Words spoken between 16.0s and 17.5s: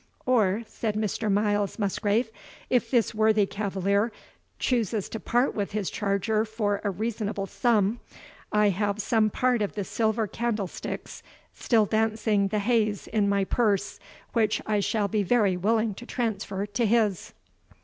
transfer to his."